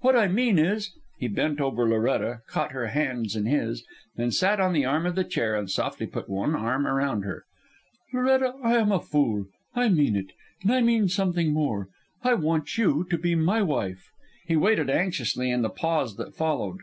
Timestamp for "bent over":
1.28-1.88